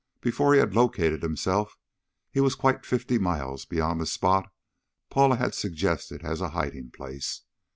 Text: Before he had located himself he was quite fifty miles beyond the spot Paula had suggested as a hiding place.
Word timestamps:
Before 0.19 0.55
he 0.55 0.59
had 0.59 0.73
located 0.75 1.21
himself 1.21 1.77
he 2.31 2.39
was 2.39 2.55
quite 2.55 2.87
fifty 2.87 3.19
miles 3.19 3.65
beyond 3.65 4.01
the 4.01 4.07
spot 4.07 4.51
Paula 5.11 5.35
had 5.35 5.53
suggested 5.53 6.23
as 6.23 6.41
a 6.41 6.49
hiding 6.49 6.89
place. 6.89 7.43